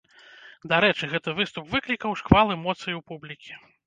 [0.71, 3.53] Дарэчы, гэты выступ выклікаў шквал эмоцый у публікі.